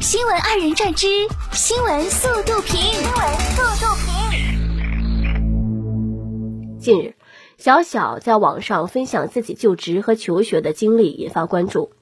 [0.00, 1.06] 新闻二人转之
[1.52, 2.78] 新闻速度评。
[2.78, 3.18] 新闻
[3.54, 4.06] 速度评。
[6.78, 7.14] 近日，
[7.56, 11.92] 小小在网上分享自己就职和求学的经历，引发关注。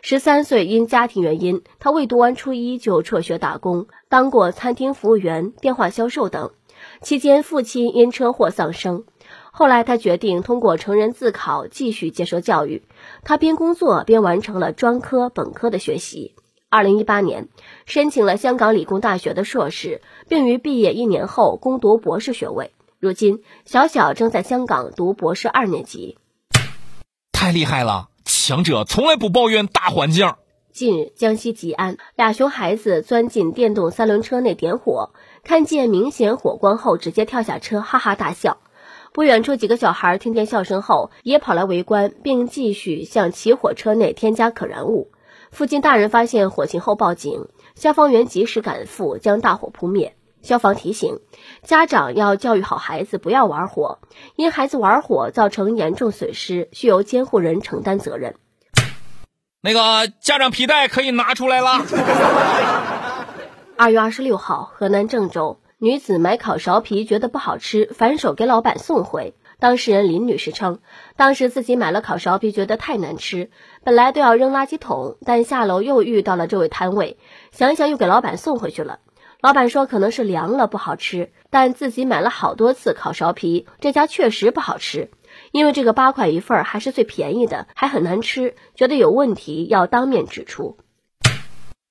[0.00, 6.52] 十三岁因家庭原因，他未读完初一就辍学打工，当过餐厅服务员、电话销售等。
[7.02, 9.04] 期间，父亲因车祸丧生。
[9.50, 12.84] 后来，他决定通过成人自考继续接受教育。
[13.24, 16.34] 他边工作边完成了专科、本科的学习。
[16.72, 17.48] 二零一八年，
[17.84, 22.70] 申请了香港理工大学的硕士，并于毕业一年后攻读博士学位。
[23.00, 26.16] 如今，小小正在香港读博士二年级。
[27.32, 28.10] 太厉害了！
[28.24, 30.32] 强者从来不抱怨大环境。
[30.72, 35.10] 近日，江西吉安俩熊孩子钻进电动三轮车内点火，
[35.42, 38.58] 看见明显火光后，直接跳下车，哈哈大笑。
[39.12, 45.10] 不远处几个小孩听见笑声后，也跑来围观，并继续向起火车内添加可燃物。
[45.50, 50.14] 附近大人发现火情后报警，消防员及时赶赴将大火扑灭。
[50.42, 51.20] 消防提醒
[51.62, 53.98] 家长要教育好孩子，不要玩火，
[54.36, 58.36] 因孩子玩火造成严重损失，需由监护人承担责任。
[59.60, 61.84] 那个家长皮带可以拿出来了。
[63.76, 69.34] 二月二十六号，河南郑州女子买烤苕皮觉得不好吃，反手给老板送回。
[69.60, 70.80] 当事人林女士称，
[71.16, 73.50] 当时自己买了烤苕皮，觉得太难吃，
[73.84, 77.18] 本来都要扔垃圾桶，但下楼又遇到了这位摊位，
[77.52, 78.98] 想想又给老板送回去了。
[79.42, 85.10] 老板说可能是凉了不好吃，但自己买了好多次烤苕皮，这家确实不好吃。
[85.52, 90.76] 因为这个八块一份还是最便宜的，还很难吃，觉得有问题要当面指出。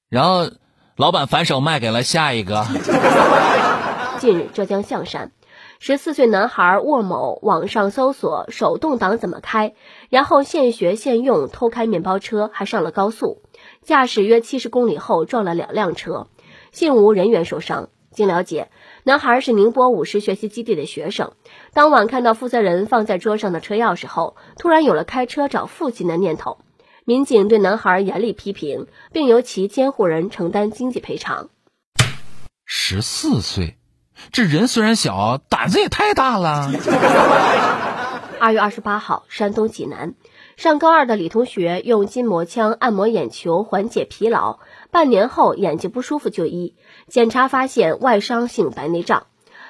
[0.09, 0.50] 然后，
[0.95, 2.66] 老板反手卖给了下一个。
[4.20, 5.31] 近日，浙江象山，
[5.81, 9.73] 十四岁男孩沃某网上搜索手动挡怎么开，
[10.09, 13.41] 然后现学现用偷开面包车，还上了高速，
[13.81, 16.27] 驾驶约七十公里后撞了两辆车，
[16.73, 17.88] 幸无人员受伤。
[18.11, 18.69] 经了解。
[19.03, 21.31] 男孩是宁波五十学习基地的学生，
[21.73, 26.57] 当晚看到负责人放在桌上的车钥匙后，突然有了开车找父亲的念头。
[27.06, 31.50] 民警对男孩严厉批评，并由其监护人承担经济赔偿。
[32.66, 33.78] 十四岁，
[34.31, 36.72] 这人虽然小，胆子也太大了。
[38.40, 40.13] 二月二十八号，山东济南。
[40.56, 44.59] 上高二的李同学用筋膜枪按摩眼球缓解疲劳，
[44.91, 46.75] 半年后眼睛不舒服就医，
[47.08, 49.28] 检查发现外伤性白内障。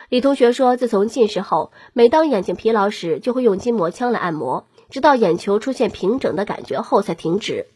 [0.09, 7.68] 李同学说，自从近视后，每当眼睛疲劳时就会用筋膜枪来按摩，直到眼球出现平整的感觉后才停止。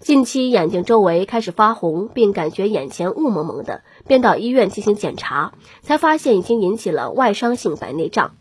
[0.00, 5.52] 近期眼睛周围开始发红，并感觉眼前雾蒙蒙的，便到医院进行检查，
[5.82, 8.36] 才发现已经引起了外伤性白内障。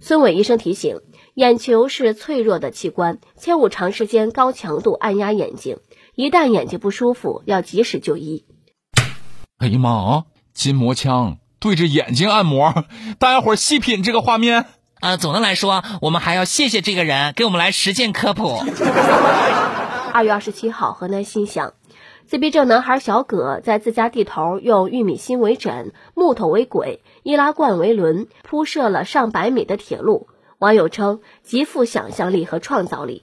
[0.00, 1.00] 孙伟医生提醒。
[1.34, 5.78] 眼球是脆弱的器官，切勿长时间高强度按压眼睛。
[6.16, 8.44] 一旦眼睛不舒服，要及时就医。
[9.58, 10.24] 哎呀妈啊！
[10.52, 12.86] 筋膜枪对着眼睛按摩，
[13.20, 14.66] 大家伙细品这个画面。
[15.00, 18.62] 啊，总的来说，我们还要谢谢这个人给我们来实践科普。
[20.12, 21.74] 二月二十七号，河南新乡，
[22.26, 30.28] 自闭症男孩小葛在自家地头用玉米芯为枕，木头为轨，易拉罐为轮，铺设了上百米的铁路。
[30.58, 33.22] 网友称极富想象力和创造力。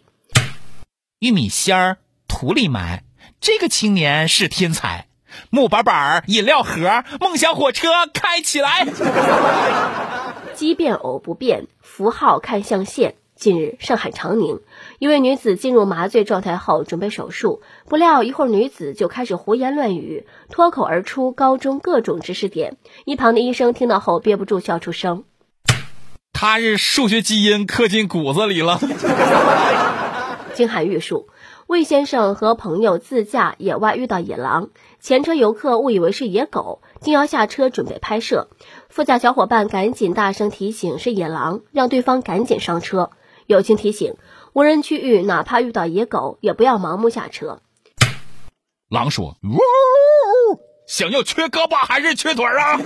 [1.20, 1.98] 玉米芯儿
[2.30, 3.04] 土里埋，
[3.42, 5.08] 这个青年是天才。
[5.50, 8.88] 木板板饮料盒，梦想火车开起来。
[10.56, 13.16] 奇变偶不变，符号看象限。
[13.36, 14.62] 近日，上海长宁
[14.98, 22.78] 一位女子进入麻醉状态后准备手术，不料一会儿女子就开始胡言乱语，脱口而出高中各种知识点。
[23.04, 25.26] 一旁的医生听到后憋不住笑出声。
[26.32, 28.80] 他是数学基因刻进骨子里了。
[30.54, 31.28] 金海玉树，
[31.68, 34.70] 魏先生和朋友自驾野外遇到野狼，
[35.02, 38.48] 前车游客误以为是野狗，竟要下车准备拍摄，
[38.96, 43.12] 副驾小伙伴赶紧大声提醒是野狼，让对方赶紧上车。
[43.46, 44.16] 友情提醒：
[44.54, 47.60] 无人区域哪怕遇到野狗，也不要盲目下车。
[48.90, 49.60] 狼说：“呜
[50.88, 52.80] 想要缺胳膊还是缺腿啊？”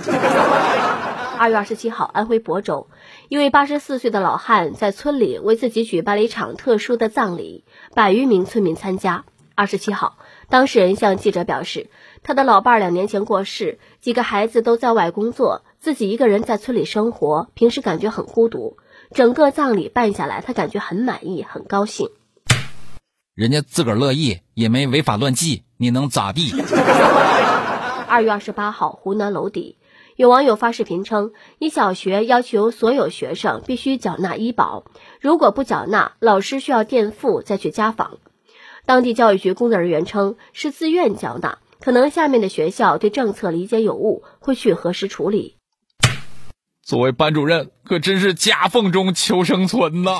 [1.38, 2.88] 二月二十七号，安徽亳州，
[3.28, 7.64] 一位八十四岁的老汉在村里为自己举办了一场特殊的葬礼，
[7.94, 9.24] 百余名村民参加。
[9.54, 10.16] 二十七号，
[10.48, 11.88] 当事人向记者表示，
[12.24, 18.76] 他的老伴儿两年前过世，几个孩子都在外工作，自己一个人在村里生活，平时感觉很孤独。
[19.12, 22.10] 整个葬礼办下来，他感觉很满意，很高兴。
[23.34, 26.52] 人家自个儿乐意，也没违法乱纪，你能咋地？
[28.06, 29.78] 二月二十八号，湖南娄底。
[30.16, 34.84] 有网友发视频称，一小学要求所有学生必须缴纳医保，
[35.18, 38.18] 如果不缴纳，老师需要垫付再去家访。
[38.84, 45.56] 当地教育局工作人员称是自愿缴纳，可能下面的学校对政策理解有误，会去核实处理。
[46.90, 50.18] 作为班主任，可真是夹缝中求生存呐！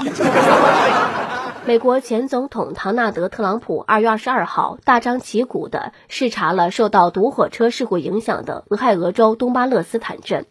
[1.67, 10.47] 美国前总统唐纳德·特朗普二月二十二号大张旗鼓地视察了受到堵火车事故影响的俄亥俄州东巴勒斯坦镇，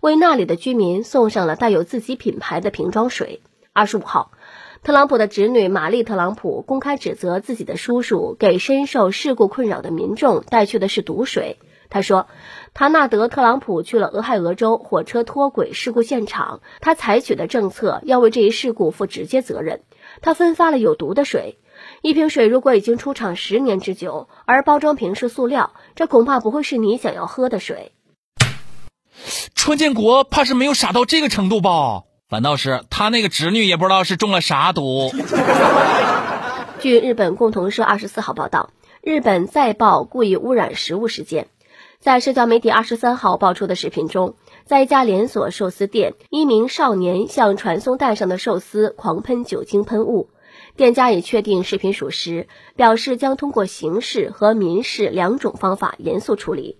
[0.00, 3.42] 为那里的居民送上了带有自己品牌的瓶装水。
[3.72, 4.30] 二十五号，
[4.84, 11.58] 特朗普的侄女玛丽·特朗普公开指责自己的叔叔给深受事故困扰的民众带去的是毒水。
[11.88, 12.26] 他说，
[12.74, 19.82] 唐纳德·特朗普去了俄亥俄州火车脱轨事故现场，他采取的政策要为这一事故负直接责任。
[20.20, 21.58] 他分发了有毒的水，
[22.02, 27.92] 一瓶水如果已经出厂十年之久，而包装瓶是塑料，这恐怕不会是你想要喝的水。
[29.54, 32.02] 川建国怕是没有傻到这个程度吧？
[32.28, 35.12] 反倒是他那个侄女也不知道是中了啥毒。
[36.80, 41.46] 据日本共同社二十四号报道，日本再爆故意污染食物事件。
[42.00, 50.30] 在社交媒体二十三号爆出的视频中，在一家连锁寿司店，一名少年向传送带上的寿司狂喷酒精喷雾。
[50.76, 56.78] 店家已确定视频属实，表示将通过刑事和民事两种方法严肃处理。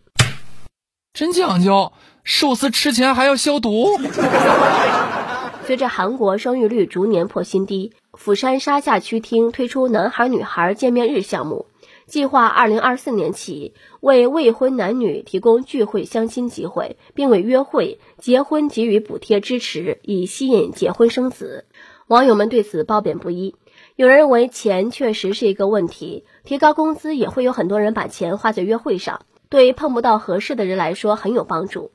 [1.12, 1.92] 真讲究，
[2.22, 3.86] 寿司吃前还要消毒。
[5.64, 11.66] 随着韩国生育率逐年破新低，釜山沙下区厅推出男孩女孩见面日项目。
[12.06, 21.66] 计划二零二四年起为未婚男女提供聚会相亲机会，并为约会、结婚给予补贴支持，以吸引结婚生子。
[22.06, 23.56] 网友们对此褒贬不一。
[23.96, 31.90] 有人认为钱确实是一个问题，提高工资也会有很多人把钱花在约会上，对碰不到合适的人来说很有帮助。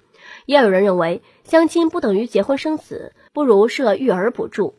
[0.46, 4.76] 也有人认为相亲不等于结婚生子，不如设育儿补助。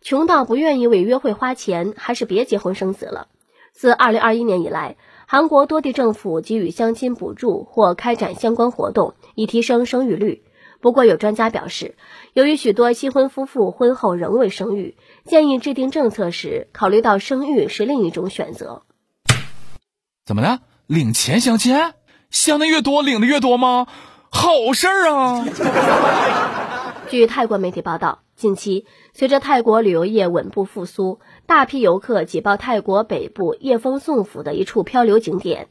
[0.00, 3.26] 穷到不愿意为约会花钱，还是别结婚生子了。
[3.72, 10.42] 自二零二一年以来，韩国多地政府给予相亲补助或开展相关活动，以提升生育率。
[10.80, 11.96] 不过，有专家表示，
[12.34, 18.82] 由于许多新婚夫妇婚后仍未生育，建议制定政策时考虑到生育是另一种选择。
[20.24, 20.60] 怎么了？
[20.86, 21.76] 领钱相亲？
[22.30, 23.86] 相的越多，领的越多吗？
[24.30, 25.46] 好事儿啊！
[27.08, 28.20] 据泰国媒体报道。
[28.38, 35.66] 近期，随着泰国旅游业稳步复苏，大批游客挤爆泰国北部叶峰宋府的一处漂流景点。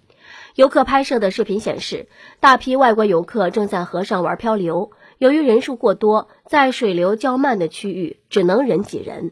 [0.55, 2.09] 游客拍摄的视频显示，
[2.41, 4.91] 大批外国游客正在河上玩漂流。
[5.17, 9.31] 由于人数过多，在水流较慢的区域，只能人挤人。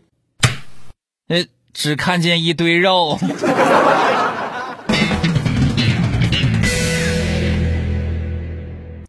[1.27, 1.43] 呃，
[1.73, 3.17] 只看见一堆肉。